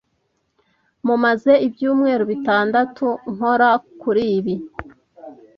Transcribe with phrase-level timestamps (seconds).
[1.05, 3.69] Mumaze ibyumweru bitatu nkora
[4.01, 4.55] kuri ibi.